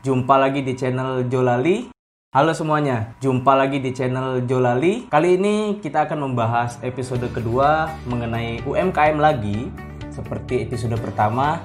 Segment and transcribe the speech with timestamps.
[0.00, 1.92] Jumpa lagi di channel Jolali.
[2.32, 5.12] Halo semuanya, jumpa lagi di channel Jolali.
[5.12, 9.68] Kali ini kita akan membahas episode kedua mengenai UMKM lagi,
[10.08, 11.60] seperti episode pertama.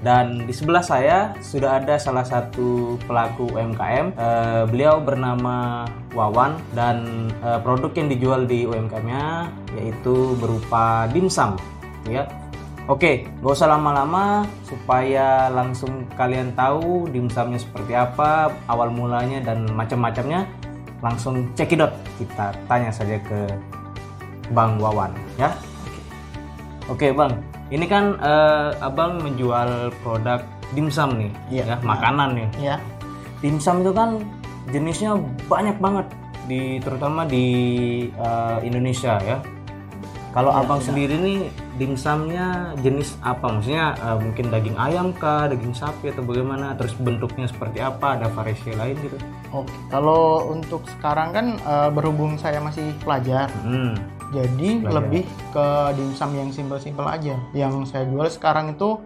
[0.00, 4.16] Dan di sebelah saya sudah ada salah satu pelaku UMKM.
[4.16, 5.84] Eh, beliau bernama
[6.16, 11.60] Wawan dan eh, produk yang dijual di UMKM-nya yaitu berupa dimsum,
[12.08, 12.24] ya.
[12.86, 20.46] Oke, gak usah lama-lama supaya langsung kalian tahu dimsumnya seperti apa, awal mulanya dan macam-macamnya.
[21.02, 23.50] Langsung cekidot kita tanya saja ke
[24.54, 25.50] Bang Wawan ya.
[26.86, 27.42] Oke Bang,
[27.74, 30.38] ini kan eh, Abang menjual produk
[30.70, 31.64] dimsum nih, Iya.
[31.74, 32.48] ya makanan nih.
[32.70, 32.76] ya
[33.42, 34.22] Dimsum itu kan
[34.70, 35.18] jenisnya
[35.50, 36.06] banyak banget
[36.46, 37.46] di terutama di
[38.14, 39.42] eh, Indonesia ya.
[40.36, 41.48] Kalau Iya, abang sendiri nih
[41.80, 43.48] dimsumnya jenis apa?
[43.48, 46.76] Maksudnya eh, mungkin daging ayam kah, daging sapi atau bagaimana?
[46.76, 48.20] Terus bentuknya seperti apa?
[48.20, 49.16] Ada variasi lain gitu?
[49.54, 53.96] oke kalau untuk sekarang kan eh, berhubung saya masih pelajar Hmm.
[54.28, 54.92] jadi Pelajar.
[55.00, 55.66] lebih ke
[55.96, 58.98] dimsum yang simpel-simpel aja yang saya jual sekarang itu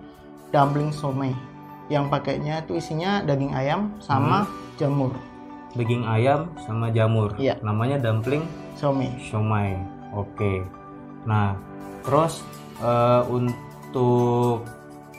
[0.50, 1.36] dumpling somai
[1.86, 5.12] yang pakainya itu isinya daging ayam sama jamur
[5.70, 7.30] Daging ayam sama jamur.
[7.38, 7.54] Iya.
[7.62, 8.42] Namanya dumpling
[8.74, 9.78] somai siomay.
[10.10, 10.66] Oke.
[11.24, 11.56] Nah,
[12.04, 12.44] terus
[12.80, 14.64] eh, untuk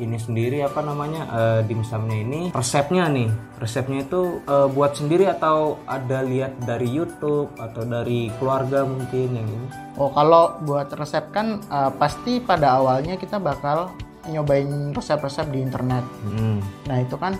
[0.02, 3.30] ini sendiri apa namanya eh, dimsumnya ini resepnya nih.
[3.62, 9.48] Resepnya itu eh, buat sendiri atau ada lihat dari YouTube atau dari keluarga mungkin yang
[9.48, 9.68] ini?
[10.02, 13.94] Oh kalau buat resep kan eh, pasti pada awalnya kita bakal
[14.30, 16.06] nyobain resep-resep di internet.
[16.26, 16.62] Hmm.
[16.86, 17.38] Nah itu kan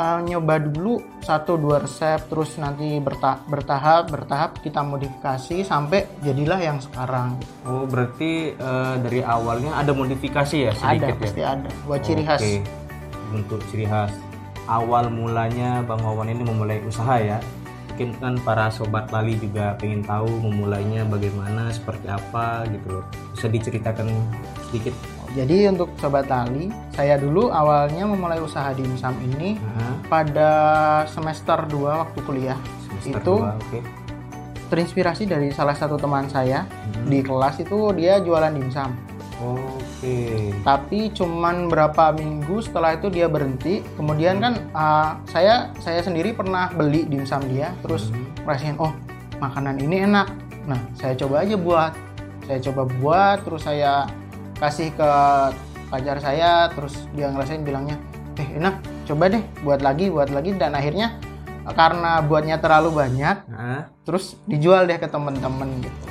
[0.00, 6.56] eh, nyoba dulu satu dua resep terus nanti berta- bertahap bertahap kita modifikasi sampai jadilah
[6.56, 7.36] yang sekarang.
[7.68, 12.22] oh berarti eh, dari awalnya ada modifikasi ya ada sedikit ya pasti ada buat ciri
[12.24, 12.40] khas.
[13.30, 14.10] Untuk ciri khas.
[14.70, 17.38] Awal mulanya Bang Wawan ini memulai usaha ya.
[17.90, 23.04] Mungkin kan para sobat Lali juga pengen tahu memulainya bagaimana, seperti apa gitu loh.
[23.34, 24.08] Bisa diceritakan
[24.70, 24.94] sedikit.
[25.30, 30.50] Jadi untuk sobat tali, saya dulu awalnya memulai usaha dimsum ini Nah, pada
[31.06, 32.58] semester 2 waktu kuliah.
[32.90, 33.78] semester Itu oke.
[34.66, 37.06] terinspirasi dari salah satu teman saya Hmm.
[37.06, 38.90] di kelas itu dia jualan dimsum.
[39.40, 40.52] Oke.
[40.60, 46.68] tapi cuman berapa minggu setelah itu dia berhenti kemudian kan uh, saya saya sendiri pernah
[46.68, 48.20] beli dimsum dia terus Hmm.
[48.44, 48.92] ngerasain oh
[49.36, 50.28] makanan ini enak
[50.64, 51.92] nah saya coba aja buat
[52.44, 54.04] saya coba buat terus saya
[54.60, 55.10] kasih ke
[55.90, 57.96] pacar saya terus dia ngerasain bilangnya
[58.38, 58.78] eh enak
[59.08, 61.18] coba deh buat lagi buat lagi dan akhirnya
[61.66, 66.06] uh, karena buatnya terlalu banyak Nah, terus dijual deh ke temen-temen gitu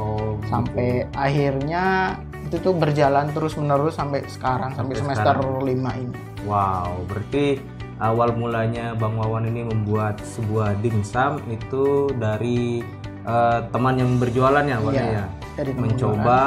[0.00, 0.50] oh, gitu.
[0.50, 2.16] sampai akhirnya
[2.50, 5.94] itu tuh berjalan terus menerus sampai sekarang sampai, Sampai semester sekarang.
[5.94, 6.18] 5 ini
[6.48, 7.60] Wow, berarti
[8.00, 12.80] awal mulanya Bang Wawan ini membuat sebuah dimsum itu dari
[13.28, 15.24] eh, teman yang berjualannya, Bang Iya, ya.
[15.60, 16.42] dari teman mencoba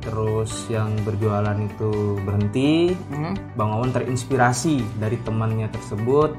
[0.00, 1.90] terus yang berjualan itu
[2.20, 2.96] berhenti.
[3.08, 6.32] Hmm, Bang Wawan terinspirasi dari temannya tersebut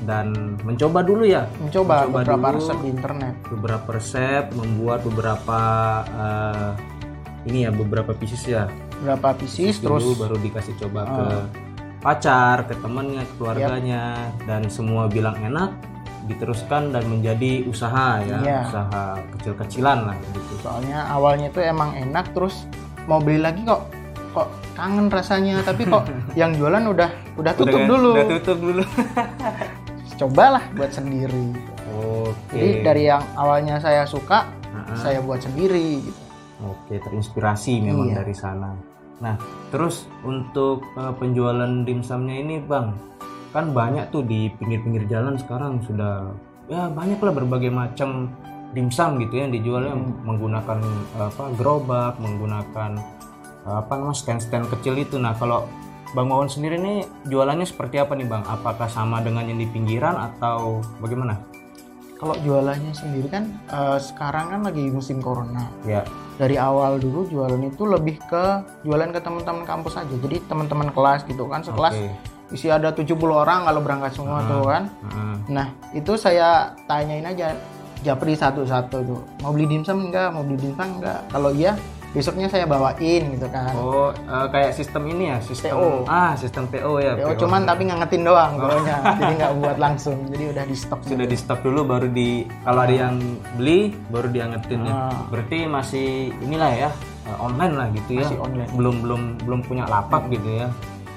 [0.00, 0.30] dan
[0.62, 1.50] mencoba dulu ya.
[1.58, 2.56] Mencoba, Mencoba beberapa dulu.
[2.56, 3.34] resep di internet.
[3.48, 5.60] beberapa resep membuat beberapa
[6.08, 6.70] eh,
[7.44, 8.70] ini ya beberapa pieces ya.
[8.98, 11.44] Berapa pieces terus dulu baru dikasih coba ke Ah.
[11.98, 14.14] pacar ke temannya ke keluarganya.
[14.40, 15.74] Dan semua bilang enak
[16.24, 18.38] diteruskan dan menjadi usaha ya.
[18.38, 18.60] Iya.
[18.64, 20.38] usaha kecil-kecilan lah gitu.
[20.60, 22.68] Soalnya awalnya itu emang enak terus
[23.08, 23.88] mau beli lagi kok
[24.30, 26.04] kok kangen rasanya tapi kok
[26.40, 28.82] yang jualan udah udah tutup Udah- dulu udah tutup dulu
[30.20, 31.54] cobalah buat sendiri
[31.88, 34.94] oke jadi dari yang awalnya saya suka Ah.
[34.94, 36.22] saya buat sendiri gitu
[36.60, 38.16] Oke, terinspirasi memang Iya.
[38.18, 38.74] dari sana.
[39.18, 39.38] Nah,
[39.68, 42.98] terus untuk eh, penjualan dimsumnya ini, Bang,
[43.48, 46.34] kan banyak tuh di pinggir-pinggir jalan sekarang sudah
[46.66, 48.32] ya banyak lah berbagai macam
[48.70, 50.12] dimsum gitu ya yang dijualnya Hmm.
[50.24, 50.78] menggunakan
[51.16, 52.90] apa gerobak, menggunakan
[53.64, 55.16] apa namanya stand-stand kecil itu.
[55.16, 55.68] Nah, kalau
[56.08, 58.40] Bang Wawan sendiri nih jualannya seperti apa nih, Bang?
[58.42, 61.36] Apakah sama dengan yang di pinggiran atau bagaimana?
[62.18, 66.02] kalau jualannya sendiri kan eh, sekarang kan lagi musim corona Ya.
[66.34, 68.44] dari awal dulu jualan itu lebih ke
[68.82, 72.10] jualan ke teman-teman kampus aja jadi teman-teman kelas gitu kan sekelas Oke.
[72.50, 75.34] isi ada 70 orang kalau berangkat semua tuh kan Heeh.
[75.46, 77.54] nah itu saya tanyain aja
[78.00, 81.74] japri satu-satu tuh mau beli dimsum enggak mau beli dimsum enggak kalau iya
[82.08, 86.08] besoknya saya bawain gitu kan Oh, eh, kayak sistem ini ya, sistem PO.
[86.08, 87.12] Ah, sistem PO ya.
[87.20, 87.40] PO PO.
[87.44, 91.36] cuman tapi ngangetin doang pokoknya jadi nggak buat langsung jadi udah di stok sudah di
[91.36, 93.20] stok dulu baru di kalau ada yang
[93.60, 94.94] beli baru diangetin ya.
[95.12, 95.20] Ah.
[95.28, 96.08] Berarti masih
[96.40, 96.90] inilah ya
[97.28, 98.24] eh, online lah gitu ya.
[98.24, 98.70] Masih online.
[98.72, 100.68] Belum belum belum punya lapak gitu ya.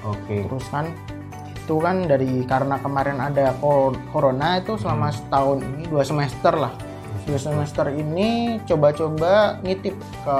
[0.04, 0.44] Oke.
[0.50, 0.89] terus kan
[1.72, 6.76] itu kan dari karena kemarin ada cor- corona itu selama setahun ini dua semester lah
[7.24, 10.38] dua semester ini coba-coba nitip ke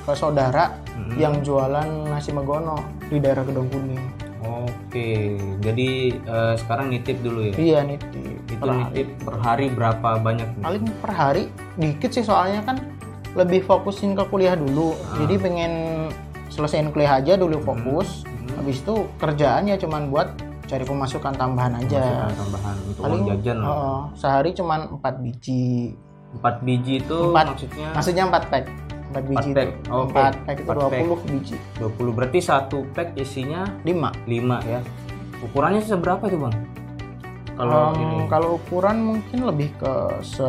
[0.00, 1.18] ke saudara Mm-mm.
[1.18, 4.04] yang jualan nasi megono di daerah Gedong Kuning
[4.44, 7.54] Oke, jadi eh, sekarang nitip dulu ya.
[7.56, 8.14] iya nitip
[8.46, 8.78] Itu Per hari.
[8.78, 10.62] nitip per hari berapa banyak nih?
[10.62, 12.78] paling per hari dikit sih soalnya kan
[13.34, 15.18] lebih fokusin ke kuliah dulu Ah.
[15.18, 15.72] jadi pengen
[16.46, 18.60] selesaiin kuliah aja dulu fokus Hmm.
[18.60, 20.28] habis itu kerjaannya cuman buat
[20.64, 23.68] cari pemasukan tambahan aja Masukan tambahan untuk paling uang jajan lah.
[23.68, 25.92] oh, sehari cuman 4 biji
[26.34, 27.44] 4 biji itu Empat.
[27.48, 28.64] maksudnya maksudnya 4 pack
[29.06, 29.68] 4 biji pack.
[29.68, 30.18] itu Oke.
[30.18, 31.02] 4 pack itu Empat pack.
[31.04, 34.80] 20 biji 20 berarti satu pack isinya 5 5 ya.
[35.42, 36.56] Ukurannya seberapa itu, Bang?
[37.52, 40.48] Kalau ini kalau ukuran mungkin lebih ke se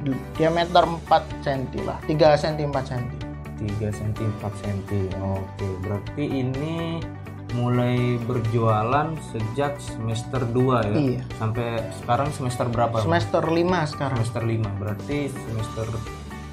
[0.00, 1.02] di- diameter 4
[1.42, 3.04] cm lah 3 cm 4 cm
[3.58, 4.78] 3 cm 4 cm.
[5.18, 7.00] Oke, berarti ini
[7.54, 10.96] mulai berjualan sejak semester 2 ya.
[10.98, 11.22] iya.
[11.38, 12.98] Sampai sekarang semester berapa?
[13.04, 14.16] Semester 5 sekarang.
[14.18, 15.86] Semester 5 berarti semester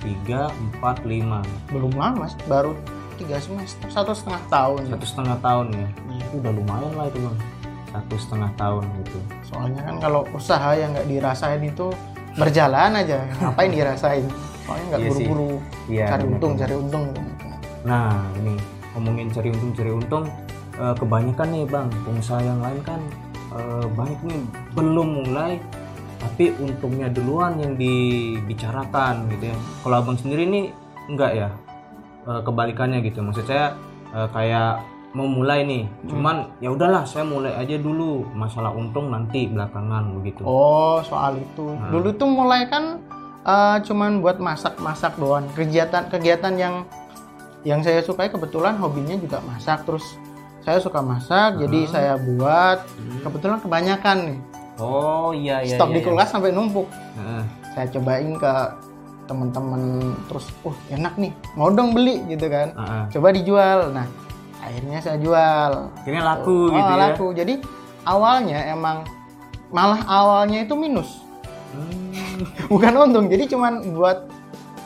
[0.03, 2.77] 3 4 5 belum lama sih, baru
[3.17, 3.87] tiga semester.
[3.89, 5.87] Satu setengah tahun satu setengah tahun ya?
[6.13, 6.23] Iya.
[6.23, 7.37] itu udah lumayan lah itu bang.
[7.93, 9.19] Satu setengah tahun gitu.
[9.49, 11.87] Soalnya kan kalau usaha yang nggak dirasain itu
[12.37, 13.21] berjalan aja.
[13.41, 14.25] Ngapain dirasain?
[14.65, 15.51] Soalnya nggak Iya buru-buru
[15.89, 17.05] Iya, cari untung cari untung.
[17.85, 18.53] Nah ini
[18.93, 20.25] ngomongin cari untung cari untung
[20.79, 23.01] eh, kebanyakan nih bang pengusaha yang lain kan
[23.53, 24.41] eh, banyak nih
[24.73, 25.61] belum mulai
[26.23, 29.57] tapi untungnya duluan yang dibicarakan gitu ya.
[29.83, 30.71] Kalau abang sendiri nih
[31.11, 31.49] enggak ya
[32.23, 33.19] Eh, kebalikannya gitu.
[33.19, 33.75] Maksud saya
[34.13, 34.85] kayak
[35.17, 38.23] mau mulai nih cuman ya udahlah saya mulai aja dulu.
[38.31, 40.47] Masalah untung nanti belakangan begitu.
[40.47, 41.75] Oh soal itu.
[41.75, 41.91] Nah.
[41.91, 43.03] dulu tuh mulai kan
[43.43, 45.51] eh, cuman buat masak-masak doang.
[45.51, 46.75] Kegiatan kegiatan yang
[47.67, 49.83] yang saya sukai kebetulan hobinya juga masak.
[49.83, 50.15] Terus
[50.63, 51.91] saya suka masak jadi Hmm.
[51.91, 53.19] saya buat Hmm.
[53.21, 54.39] kebetulan kebanyakan nih
[54.75, 56.05] oh iya iya stok iya, di iya.
[56.05, 57.43] kulkas sampai numpuk Heeh.
[57.71, 58.53] saya cobain ke
[59.23, 59.81] temen-temen
[60.25, 63.03] terus uh enak nih mau dong beli gitu kan Heeh.
[63.09, 64.07] coba dijual nah
[64.59, 67.53] akhirnya saya jual akhirnya laku Oh, gitu ya laku jadi
[68.03, 69.03] awalnya emang
[69.69, 71.19] malah awalnya itu minus
[71.73, 72.45] Hmm.
[72.71, 74.29] bukan untung jadi cuman buat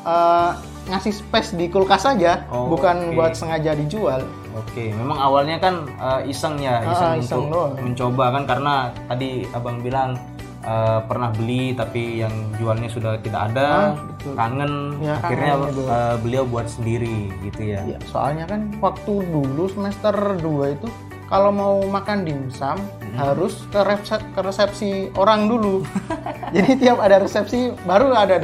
[0.01, 0.51] eh,
[0.87, 3.13] ngasih space di kulkas saja Oh, bukan oke.
[3.13, 4.23] buat sengaja dijual
[4.59, 7.73] Oke, memang awalnya kan eh, iseng ya, Ah, iseng, iseng untuk doang.
[7.79, 8.73] mencoba kan karena
[9.05, 10.17] tadi abang bilang
[10.59, 14.33] eh, pernah beli tapi yang jualnya sudah tidak ada, Ah, betul.
[14.33, 15.81] kangen, Ya, akhirnya kangen gitu.
[15.87, 17.81] eh, beliau buat sendiri gitu ya.
[17.85, 20.87] Ya, soalnya kan waktu dulu semester 2 itu
[21.25, 23.15] kalau mau makan dimsum Hmm.
[23.17, 25.83] harus ke resepsi, ke resepsi orang dulu.
[26.55, 28.35] Jadi tiap ada resepsi baru ada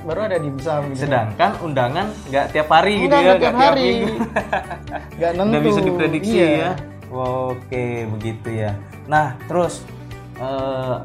[0.00, 1.04] baru ada dimsum gitu.
[1.04, 3.86] Sedangkan undangan nggak tiap hari gitu Enggak, ya, enggak tiap hari.
[3.88, 4.14] minggu.
[5.12, 5.48] Nggak nentu.
[5.48, 6.48] Nggak bisa diprediksi Iya.
[6.48, 6.70] ya.
[7.12, 8.72] Oke, begitu ya.
[9.04, 9.84] Nah, terus
[10.36, 10.96] eh,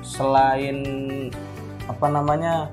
[0.00, 0.76] selain
[1.86, 2.68] apa namanya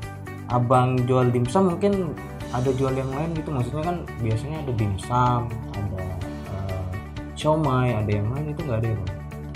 [0.47, 2.13] abang jual dimsum mungkin
[2.49, 5.41] ada jual yang lain gitu maksudnya kan biasanya ada dimsum
[5.73, 6.03] ada
[6.53, 6.87] eh,
[7.33, 9.11] siomay ada yang lain itu nggak ada ya Bang?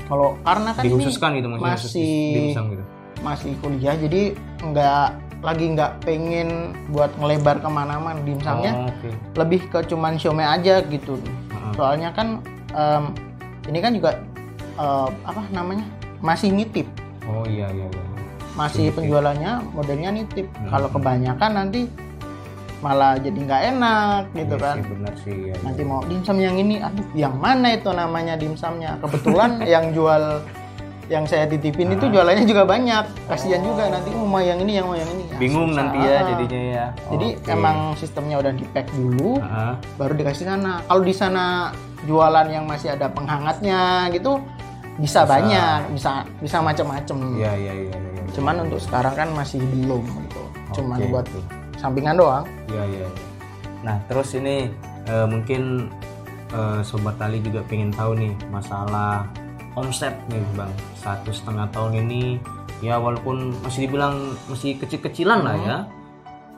[0.06, 2.84] Kalau karena kan ini dikhususkan gitu maksudnya masih- dimsum gitu
[3.22, 4.22] masih kuliah jadi
[4.60, 5.08] nggak
[5.42, 6.50] lagi nggak pengen
[6.88, 11.18] buat ngelebar ke mana-mana dimsumnya oh, oke lebih ke cuman siomay aja gitu.
[11.18, 11.72] Heeh.
[11.74, 12.42] Soalnya kan
[12.72, 13.04] em,
[13.66, 14.22] ini kan juga
[14.76, 15.86] eh, apa namanya
[16.20, 16.86] masih nitip
[17.24, 18.04] oh iya iya iya
[18.52, 18.96] masih Nitip.
[19.00, 20.44] penjualannya modelnya nitip.
[20.52, 20.70] Hmm.
[20.70, 21.88] Kalau kebanyakan nanti
[22.82, 24.76] malah jadi nggak enak gitu Iya kan.
[24.76, 28.98] sih, benar sih ya, Nanti mau dimsum yang ini, aduh yang mana itu namanya dimsumnya?
[29.00, 30.42] Kebetulan yang jual
[31.08, 32.12] yang saya titipin itu Ah.
[32.12, 33.06] jualannya juga banyak.
[33.30, 33.72] Kasihan Oh.
[33.72, 35.21] juga nanti oh, mau yang ini, yang mau yang ini.
[35.42, 35.80] Ya, bingung susah.
[35.82, 36.22] nanti ya Ah.
[36.24, 37.50] jadinya ya Jadi Oke.
[37.50, 39.74] emang sistemnya udah di pack dulu, Heeh.
[39.98, 40.86] baru dikasih sana.
[40.86, 41.46] Kalau di sana
[42.04, 43.82] jualan yang masih ada penghangatnya
[44.12, 44.38] gitu
[44.96, 45.26] bisa, Bisa.
[45.26, 47.18] banyak, bisa bisa macam-macam.
[47.36, 48.22] Iya iya iya iya.
[48.32, 50.44] Cuman untuk sekarang kan masih belum gitu.
[50.72, 51.26] Cuman Oke, buat
[51.76, 52.46] sampingan doang.
[52.70, 53.00] Iya iya.
[53.02, 53.10] iya.
[53.82, 54.70] Nah terus ini
[55.04, 55.90] eh, mungkin
[56.50, 59.26] eh, sobat tali juga pengen tahu nih masalah
[59.74, 62.38] omset nih bang satu setengah tahun ini
[62.82, 64.18] ya walaupun masih dibilang
[64.50, 65.66] masih kecil-kecilan lah Hmm.
[65.66, 65.78] ya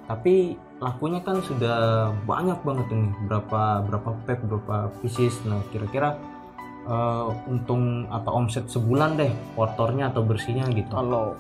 [0.04, 6.20] tapi lakunya kan sudah banyak banget ini berapa berapa pack berapa pieces nah kira-kira
[6.84, 11.36] eh, untung atau omset sebulan deh kotornya atau bersihnya gitu Kalau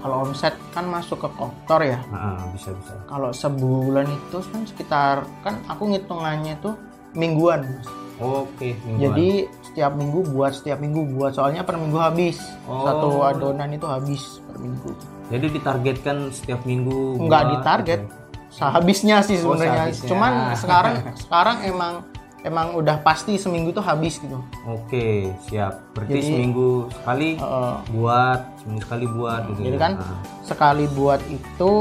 [0.00, 2.00] kalau omset kan masuk ke kotor ya.
[2.08, 6.72] nah, bisa bisa Kalau sebulan itu kan sekitar kan aku ngitungannya tuh
[7.12, 7.60] mingguan.
[7.66, 7.88] Mas.
[8.20, 9.00] Oke mingguan.
[9.02, 9.28] Jadi
[9.62, 11.32] setiap minggu buat, setiap minggu buat.
[11.32, 12.36] Soalnya per minggu habis.
[12.64, 12.82] Oh.
[12.82, 14.90] Satu adonan itu habis per minggu.
[15.28, 17.18] Jadi ditargetkan setiap minggu.
[17.20, 18.00] Nggak buat ditarget.
[18.02, 18.14] gitu.
[18.50, 19.88] Sehabisnya sih Oh, sebenarnya.
[19.88, 20.08] sehabisnya.
[20.08, 21.94] Cuman sekarang sekarang emang
[22.40, 25.92] emang udah pasti seminggu tuh habis gitu Oke, siap.
[25.92, 27.74] Berarti Jadi- seminggu sekali Heeh.
[27.92, 29.60] buat, seminggu sekali buat gitu.
[29.62, 29.78] jadi ya.
[29.78, 31.72] kan Nah, sekali buat itu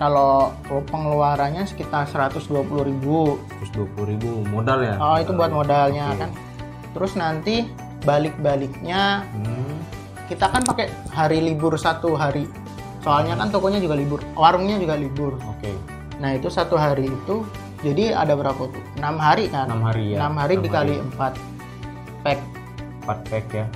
[0.00, 0.56] kalau
[0.88, 3.36] pengeluarannya sekitar 120.000 ribu.
[3.60, 4.96] Terus 20.000 modal ya.
[4.96, 6.20] oh itu buat modalnya Oke.
[6.24, 6.30] kan.
[6.96, 7.68] Terus nanti
[8.08, 9.76] balik-baliknya Hmm,
[10.24, 12.48] kita kan pakai hari libur satu hari.
[13.04, 15.36] Soalnya kan tokonya juga libur warungnya juga libur.
[15.44, 15.68] Oke,
[16.16, 17.44] nah itu satu hari itu
[17.84, 18.82] jadi ada berapa tuh?
[18.96, 19.68] Enam hari kan?
[19.68, 20.18] 6 hari ya.
[20.24, 21.32] enam hari Enam dikali empat
[22.24, 22.40] pack.
[23.04, 23.66] 4 pack ya.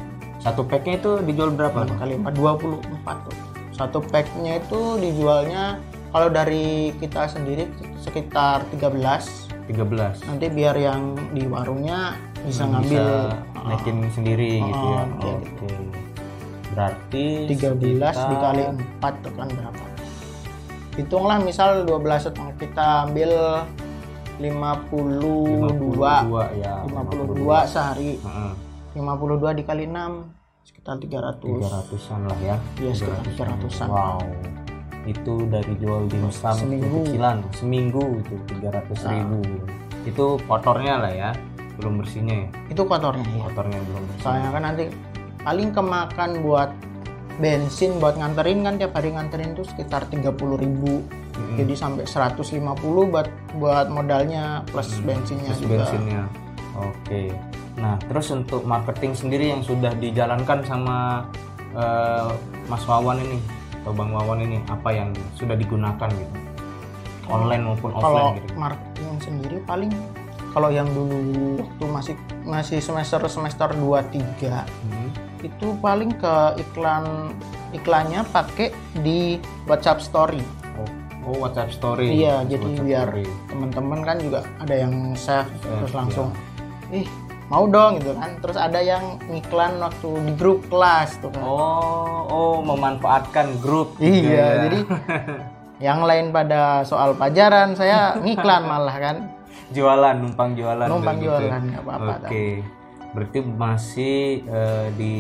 [0.41, 1.85] Satu packnya itu dijual berapa?
[1.85, 3.37] enam kali empat dua puluh empat tuh.
[3.73, 5.81] Satu packnya itu dijualnya
[6.15, 7.67] kalau dari kita sendiri
[7.99, 10.23] sekitar 13 13.
[10.25, 12.15] nanti biar yang di warungnya
[12.47, 13.05] bisa Bisa ngambil
[13.65, 15.03] naikin sendiri gitu ya.
[15.03, 15.67] Oh, Oke.
[15.67, 15.91] iya
[16.71, 18.63] Berarti 13 sekitar- dikali
[19.03, 19.85] 4 tuh kan berapa
[20.95, 23.31] hitunglah misal 12 setengah kita ambil
[24.39, 25.19] 52
[25.67, 26.75] 52 ya.
[26.87, 28.53] 52 sehari Heeh.
[28.95, 30.31] 52 dikali 6
[30.63, 32.57] sekitar 300 300-an lah ya.
[32.79, 33.89] Iya, sekitar 300-an.
[33.91, 34.23] Wow.
[35.05, 37.05] Itu dari jual dimsum Seminggu.
[37.05, 39.41] kecilan seminggu itu 300 ribu.
[40.05, 41.31] Itu kotornya lah ya,
[41.75, 42.49] belum bersihnya ya.
[42.71, 44.23] itu kotornya ya Kotornya belum bersih.
[44.23, 44.85] soalnya kan nanti
[45.43, 46.71] paling kemakan buat
[47.35, 51.03] bensin buat nganterin kan tiap hari nganterin tuh sekitar 30.000 ribu
[51.35, 51.59] Mm-mm.
[51.59, 52.63] jadi sampai 150
[53.11, 53.27] buat
[53.59, 56.23] buat modalnya plus bensinnya Terus juga bensinnya.
[56.75, 57.35] Oke.
[57.75, 61.27] Nah, terus untuk marketing sendiri yang sudah dijalankan sama
[61.75, 62.31] eh,
[62.65, 63.43] Mas Wawan ini
[63.85, 66.35] atau Bang Wawan ini apa yang sudah digunakan gitu?
[67.29, 68.53] Online maupun kalau offline gitu.
[68.57, 69.93] marketing sendiri paling
[70.57, 72.15] kalau yang dulu waktu masih
[72.49, 74.09] masih semester semester 2
[74.41, 75.09] 3 Hmm.
[75.45, 77.37] itu paling ke iklan
[77.77, 78.73] iklannya pakai
[79.05, 79.37] di
[79.69, 80.41] WhatsApp story.
[80.81, 80.89] Oh,
[81.29, 82.09] oh, WhatsApp story.
[82.09, 83.09] Iya, jadi WhatsApp biar
[83.53, 85.99] teman-teman kan juga ada yang save terus iya.
[86.01, 86.29] langsung
[86.89, 87.05] ih
[87.49, 88.37] mau dong gitu kan.
[88.41, 91.45] Terus ada yang iklan waktu di grup kelas tuh kan.
[91.45, 93.97] Oh, oh memanfaatkan grup.
[93.99, 94.49] juga iya, ya.
[94.69, 94.81] jadi
[95.93, 99.17] yang lain pada soal pajaran saya ngiklan malah kan.
[99.75, 100.87] jualan, numpang jualan.
[100.87, 101.33] Numpang gitu.
[101.33, 102.15] jualan nggak apa-apa.
[102.29, 102.63] Oke.
[103.15, 105.15] Berarti masih eh, di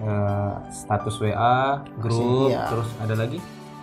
[0.00, 2.68] eh, status WA, grup, iya.
[2.72, 3.38] terus ada lagi?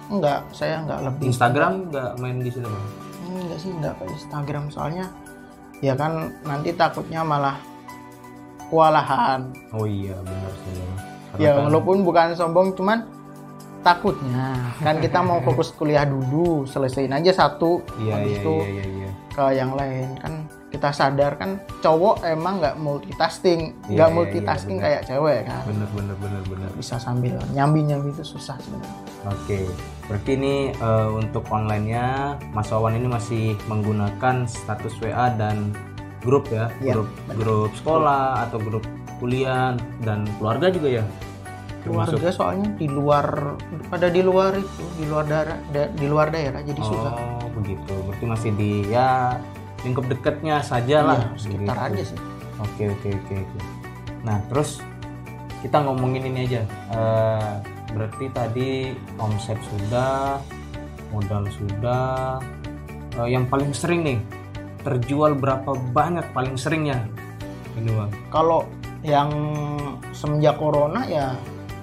[0.09, 3.09] Enggak, saya enggak lebih Instagram nggak main di situ bang?
[3.37, 5.05] enggak sih enggak ke Instagram soalnya
[5.79, 7.55] ya kan nanti takutnya malah
[8.69, 9.49] kewalahan.
[9.73, 10.87] Oh iya benar sih ya.
[11.29, 13.05] Karena Ya walaupun bukan sombong cuman
[13.79, 18.67] takutnya kan kita mau fokus kuliah dulu selesaiin aja satu Iya habis iya itu iya
[18.67, 18.85] iya.
[18.91, 19.09] iya.
[19.31, 20.33] ke yang lain kan
[20.69, 25.63] kita sadar kan cowok emang nggak multitasking Iya, nggak iya, multitasking iya, kayak cewek kan
[25.65, 26.69] Bener bener bener bener.
[26.75, 29.67] bisa sambil nyambi nyambi itu susah sebenarnya Oke,
[30.07, 32.05] berarti ini eh, untuk online-nya
[32.51, 35.71] Mas Wawan ini masih menggunakan status WA dan
[36.19, 38.83] grup ya, Iya, grup grup sekolah atau grup
[39.17, 41.05] kuliah dan keluarga juga ya.
[41.79, 43.25] Termasuk keluarga soalnya di luar
[43.87, 47.93] pada di luar itu di luar daerah da- di luar daerah jadi susah Oh, begitu.
[48.03, 49.39] Berarti masih di ya
[49.81, 51.19] lingkup dekatnya saja lah.
[51.33, 51.87] Iya, sekitar begitu.
[51.87, 52.19] aja sih
[52.59, 53.59] Oke, oke, oke, oke.
[54.19, 54.83] Nah, terus
[55.61, 56.61] kita ngomongin ini aja.
[56.91, 57.51] Eh,
[57.89, 58.69] berarti tadi
[59.15, 60.43] omset sudah,
[61.09, 62.43] modal sudah.
[63.15, 64.19] Eh, yang paling sering nih
[64.81, 67.03] terjual berapa banyak paling seringnya?
[67.73, 68.11] Ini bang.
[68.27, 68.67] kalau
[68.99, 69.31] yang
[70.11, 71.31] semenjak corona ya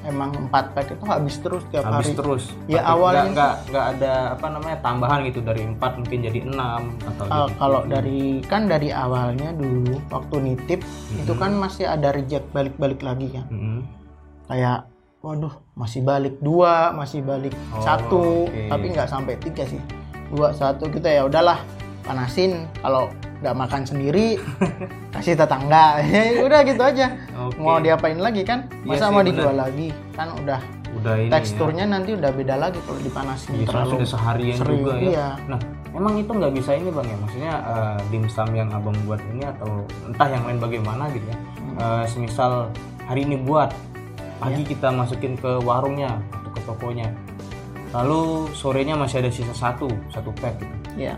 [0.05, 2.45] emang empat pack itu habis terus tiap Habis hari terus.
[2.67, 6.83] Ya, Tapi awalnya nggak nggak ada apa namanya tambahan gitu dari empat mungkin jadi enam
[7.03, 11.41] atau Uh, jadi kalau dari kan dari awalnya dulu waktu nitip itu Mhm.
[11.41, 13.81] kan masih ada reject balik-balik lagi kan Mhm.
[14.47, 14.87] kayak
[15.19, 18.71] waduh masih balik dua masih balik Oh, satu oke.
[18.71, 19.83] tapi nggak sampai tiga sih
[20.29, 21.59] dua satu kita ya udahlah
[22.07, 23.11] panasin kalau
[23.43, 24.39] nggak makan sendiri
[25.15, 27.59] kasih tetangga ya udah gitu aja Oke.
[27.59, 29.29] mau diapain lagi kan Iya masa sih, mau bener.
[29.35, 30.61] dijual lagi kan udah
[30.97, 31.33] udah ini ya.
[31.37, 35.03] teksturnya nanti udah beda lagi kalau dipanasin Iya, soalnya sudah seharian sering, juga ya.
[35.05, 35.29] iya.
[35.45, 35.61] Nah,
[35.93, 37.17] emang itu nggak bisa ini bang ya?
[37.21, 41.37] Maksudnya eh, dimsum yang abang buat ini atau entah yang lain bagaimana gitu ya?
[41.37, 41.77] Hmm.
[41.77, 42.53] Eh, semisal
[43.05, 43.77] hari ini buat,
[44.41, 44.71] pagi Iya.
[44.73, 47.09] kita masukin ke warungnya atau ke tokonya,
[47.93, 50.77] lalu sorenya masih ada sisa satu, satu pack gitu.
[50.97, 51.13] ya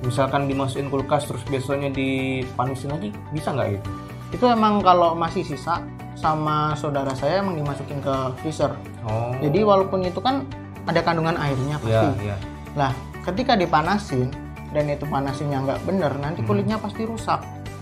[0.00, 3.90] Misalkan dimasukin kulkas terus besoknya dipanisin lagi, bisa nggak itu?
[4.30, 5.82] itu emang kalau masih sisa
[6.14, 10.44] sama saudara saya emang dimasukin ke freezer Oh, jadi walaupun itu kan
[10.84, 12.36] ada kandungan airnya pasti ya, ya.
[12.76, 12.92] lah
[13.24, 14.28] ketika dipanasin
[14.70, 17.40] dan itu panasinnya nggak bener nanti kulitnya pasti rusak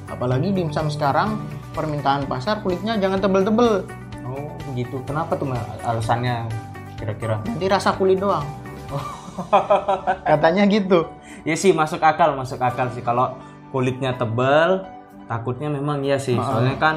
[0.08, 1.42] apalagi dimsum sekarang
[1.75, 3.84] permintaan pasar kulitnya jangan tebel-tebel
[4.28, 5.00] Oh, begitu.
[5.08, 6.48] Kenapa tuh alasannya
[6.96, 7.40] kira-kira?
[7.44, 8.44] nanti rasa kulit doang
[10.30, 11.09] katanya gitu.
[11.47, 13.02] Ya sih masuk akal masuk akal sih.
[13.02, 13.38] Kalau
[13.71, 14.85] kulitnya tebal
[15.28, 16.35] takutnya memang iya sih.
[16.35, 16.97] Soalnya kan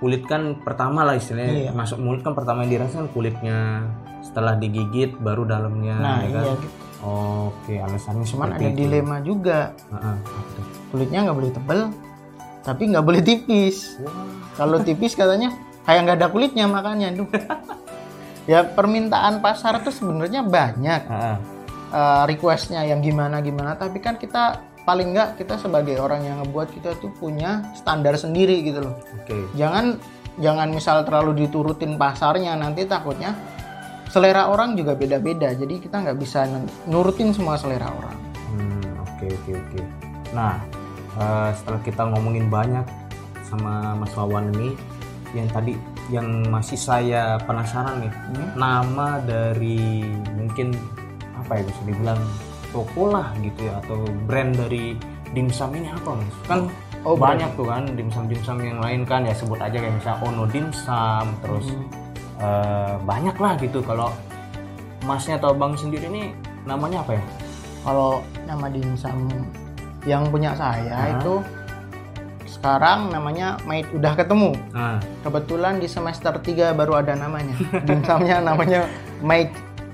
[0.00, 1.68] kulit kan pertama lah istilahnya.
[1.68, 1.72] Iya.
[1.76, 3.86] masuk mulut kan pertama yang dirasakan kulitnya.
[4.20, 6.44] Setelah digigit baru dalamnya nah ya kan?
[6.44, 6.54] iya.
[6.56, 6.68] Gitu.
[7.00, 8.76] oke alasannya cuman ada itu.
[8.76, 9.72] dilema juga.
[9.88, 10.80] Tuh?
[10.90, 11.80] kulitnya nggak boleh tebel
[12.60, 13.96] tapi nggak boleh tipis.
[14.58, 15.56] Kalau tipis katanya
[15.88, 17.28] kayak nggak ada kulitnya makanya duh
[18.50, 21.02] ya permintaan pasar tuh sebenarnya banyak.
[21.08, 21.36] Heeh.
[21.90, 23.74] Eh, requestnya yang gimana gimana.
[23.76, 28.64] Tapi kan kita paling nggak kita sebagai orang yang ngebuat kita tuh punya standar sendiri
[28.64, 28.96] gitu loh.
[29.20, 29.36] Oke.
[29.54, 30.00] Jangan
[30.40, 33.36] jangan misal terlalu diturutin pasarnya nanti takutnya
[34.10, 35.54] selera orang juga beda-beda.
[35.54, 36.48] Jadi kita nggak bisa
[36.90, 38.16] nurutin semua selera orang.
[38.50, 39.80] Hmm, oke oke oke.
[40.34, 40.58] Nah,
[41.18, 42.82] eh, setelah kita ngomongin banyak
[43.46, 44.74] sama Mas Wawan ini,
[45.34, 45.74] yang tadi
[46.10, 48.48] yang masih saya penasaran nih, Hmm.
[48.58, 50.02] nama dari
[50.34, 50.74] mungkin
[51.50, 52.20] apa ya bisa dibilang
[52.70, 53.98] toko lah gitu ya atau
[54.30, 54.94] brand dari
[55.30, 56.36] dimsum ini apa mas?
[56.46, 56.60] Kan
[57.00, 61.26] Oh, banyak tuh kan dimsum-dimsum yang lain kan ya sebut aja kayak misalnya Ono dimsum
[61.40, 61.88] terus Hmm.
[62.38, 64.12] eh, banyak lah gitu kalau
[65.02, 67.22] masnya atau bang sendiri ini namanya apa ya?
[67.80, 69.16] kalau nama dimsum
[70.04, 71.08] yang punya saya Hah?
[71.16, 71.40] itu
[72.46, 78.84] sekarang namanya Mait udah ketemu Nah, kebetulan di semester 3 baru ada namanya dimsumnya namanya
[79.20, 79.48] Mait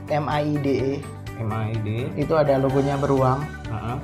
[0.07, 0.95] M I D E
[1.39, 2.17] MID.
[2.17, 3.97] itu ada logonya beruang Heeh.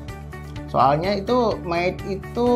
[0.66, 2.48] soalnya itu Mait itu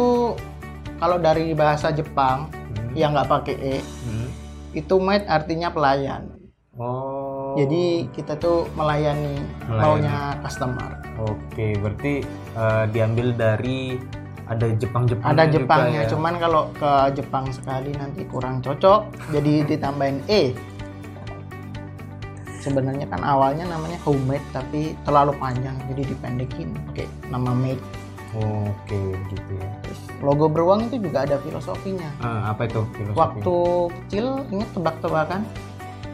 [0.97, 2.93] kalau dari bahasa Jepang Hmm.
[2.95, 4.29] yang nggak pakai e Hmm.
[4.73, 6.29] itu Mait artinya pelayan
[6.75, 7.57] Oh.
[7.57, 9.81] jadi kita tuh melayani, Melayani.
[9.81, 12.21] maunya customer Oke, berarti
[12.53, 13.97] eh, diambil dari
[14.45, 15.27] ada Jepang-Jepang.
[15.27, 16.09] ada juga Jepangnya ya?
[16.09, 19.01] cuman kalau ke Jepang sekali nanti kurang cocok
[19.33, 20.53] jadi ditambahin e
[22.67, 27.79] sebenarnya kan awalnya namanya homemade tapi terlalu panjang jadi dipendekin pakai nama made
[28.37, 29.71] Oke, gitu ya.
[29.81, 33.17] Terus logo beruang itu juga ada filosofinya Eh, apa itu filosofi?
[33.17, 33.57] waktu
[33.95, 35.41] kecil inget tebak-tebakan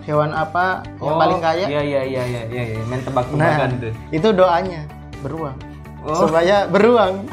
[0.02, 2.82] hewan apa yang Oh, paling kaya Iya, iya, iya, iya, iya, iya.
[2.84, 3.90] main tebak-tebakan nah itu.
[4.12, 4.80] itu doanya
[5.18, 5.56] beruang
[6.02, 6.18] Oh.
[6.20, 7.26] supaya beruang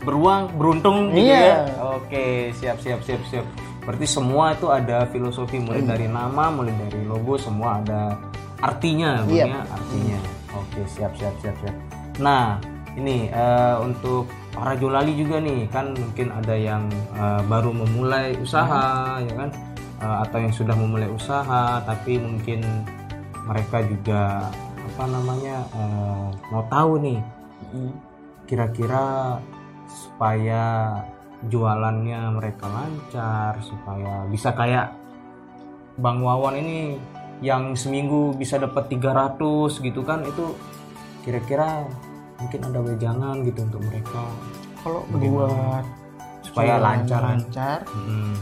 [0.00, 1.40] beruang, beruntung gitu Iya.
[1.40, 1.58] ya.
[1.90, 3.44] Oke, siap, siap, siap, siap.
[3.80, 5.88] Berarti semua itu ada filosofi mulai Iya.
[5.90, 8.20] dari nama, mulai dari logo, semua ada
[8.60, 9.44] artinya, Iya.
[9.46, 10.18] ya, artinya.
[10.56, 11.76] Oke, siap, siap, siap, siap.
[12.20, 12.58] Nah,
[12.94, 16.84] ini eh, untuk para jolali juga nih, kan mungkin ada yang
[17.16, 19.50] eh, baru memulai usaha, ya kan,
[20.00, 22.64] Eh, atau yang sudah memulai usaha, tapi mungkin
[23.44, 24.48] mereka juga
[24.80, 27.20] apa namanya eh, mau tahu nih
[28.48, 29.36] kira-kira
[29.86, 30.96] supaya
[31.52, 34.88] jualannya mereka lancar supaya bisa kayak
[36.00, 36.96] Bang Wawan ini
[37.40, 39.40] yang seminggu bisa dapat 300
[39.80, 40.52] gitu kan itu
[41.24, 41.88] kira-kira
[42.40, 44.24] mungkin ada wejangan gitu untuk mereka.
[44.80, 45.84] Kalau buat
[46.40, 47.20] supaya lancar.
[47.20, 48.36] lancar Mm,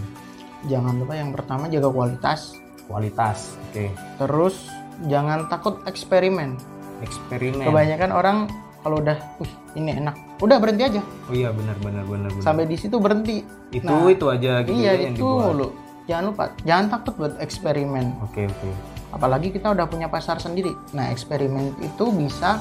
[0.70, 2.54] jangan lupa yang pertama jaga kualitas.
[2.86, 3.90] Kualitas oke.
[4.18, 4.70] Terus
[5.06, 6.58] jangan takut eksperimen.
[7.02, 7.66] Eksperimen.
[7.66, 8.38] Kebanyakan orang
[8.82, 11.02] kalau udah wih ini enak udah berhenti aja.
[11.30, 12.42] Oh iya benar benar benar benar.
[12.46, 13.42] Sampai di situ berhenti.
[13.74, 15.46] Itu Nah, itu aja gitu iya ya yang itu dibuat.
[15.54, 15.68] mulu
[16.08, 18.16] jangan lupa jangan takut buat eksperimen.
[18.24, 18.70] Oke oke.
[19.12, 20.72] Apalagi kita udah punya pasar sendiri.
[20.96, 22.58] Nah eksperimen itu bisa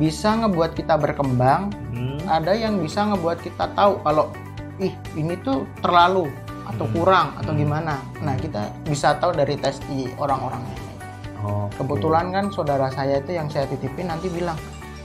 [0.00, 1.70] bisa ngebuat kita berkembang.
[1.92, 4.32] Hmm, ada yang bisa ngebuat kita tahu kalau
[4.80, 6.32] ih ini tuh terlalu
[6.64, 6.94] atau Hmm.
[6.96, 8.00] kurang atau gimana.
[8.24, 10.98] Nah kita bisa tahu dari tes di orang-orang yang lain
[11.44, 11.68] oke.
[11.76, 14.56] kebetulan kan saudara saya itu yang saya titipin nanti bilang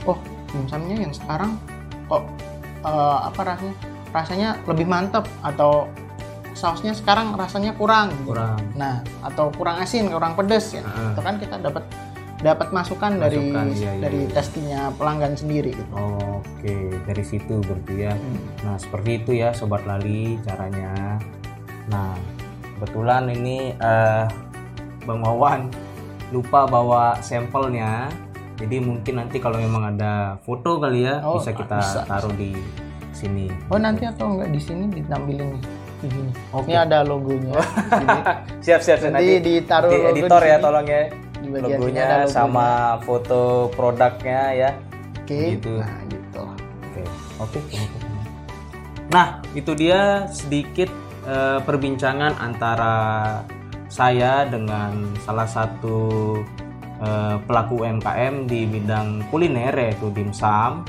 [0.08, 0.16] oh
[0.48, 1.60] dimsumnya yang sekarang
[2.08, 2.24] kok
[2.88, 3.76] eh, apa rasanya?
[4.10, 5.86] Rasanya lebih mantep atau
[6.54, 8.34] sausnya sekarang rasanya kurang gitu.
[8.34, 11.12] kurang nah atau kurang asin kurang pedes ya Heeh.
[11.14, 11.84] itu kan kita dapat
[12.40, 14.32] dapat masukan, dari Masukan, iya, iya, dari iya.
[14.32, 18.16] testingnya pelanggan sendiri gitu Oke, dari situ berarti ya.
[18.16, 18.40] Hmm.
[18.64, 21.20] Nah, seperti itu ya sobat lali caranya.
[21.92, 22.16] Nah,
[22.80, 24.24] kebetulan ini eh
[25.04, 25.68] Bang Wawan
[26.32, 28.08] lupa bawa sampelnya.
[28.56, 32.08] Jadi mungkin nanti kalau memang ada foto kali ya Oh, bisa kita bisa.
[32.08, 32.56] taruh di
[33.12, 33.52] sini.
[33.68, 35.62] oh nanti atau enggak di sini ditampilin nih
[36.00, 36.66] di sini Oke.
[36.68, 38.18] ini ada logonya di sini.
[38.66, 39.12] Siap siap siap.
[39.12, 41.02] nanti ditaruh nanti logo editor di ya tolong ya.
[41.40, 42.28] di bagian sini ada Logonya logonya.
[42.28, 42.68] sama
[43.04, 43.40] foto
[43.72, 44.70] produknya ya.
[45.20, 45.72] oke gitu.
[45.78, 46.42] nah gitu
[47.40, 47.80] Oke, oke.
[49.10, 50.92] Nah, itu dia sedikit
[51.24, 52.94] eh, perbincangan antara
[53.88, 54.92] saya dengan
[55.24, 56.36] salah satu
[57.00, 60.84] eh, pelaku UMKM di bidang kuliner yaitu dimsum.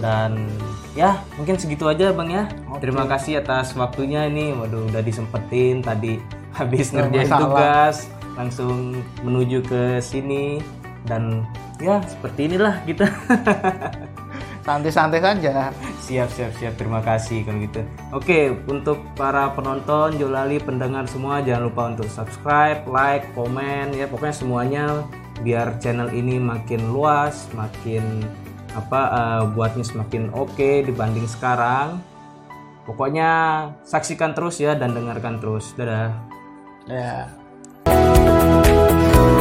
[0.00, 0.48] Dan
[0.96, 2.48] ya, mungkin segitu aja Bang ya.
[2.72, 2.88] Oke.
[2.88, 4.56] Terima kasih atas waktunya ini.
[4.56, 6.16] Waduh, udah disempetin tadi
[6.58, 7.44] habis Nggak ngerjain masalah.
[7.44, 7.96] tugas
[8.34, 10.64] langsung menuju ke sini
[11.04, 11.44] dan
[11.78, 13.06] ya seperti inilah kita.
[14.60, 15.72] santai-santai saja
[16.04, 16.74] Siap, siap, siap.
[16.74, 17.80] Terima kasih kalau gitu.
[18.10, 24.34] Oke, untuk para penonton, Jolali, pendengar semua, jangan lupa untuk subscribe, like, komen, ya pokoknya
[24.34, 24.84] semuanya
[25.40, 28.26] biar channel ini makin luas, makin
[28.74, 32.00] apa uh, buatnya semakin oke okay dibanding sekarang.
[32.88, 33.30] Pokoknya
[33.86, 35.76] saksikan terus ya dan dengarkan terus.
[35.78, 36.10] Dadah.
[36.90, 37.28] Ya.
[37.86, 39.39] Yeah.